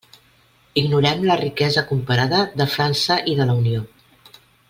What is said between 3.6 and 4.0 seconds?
Unió.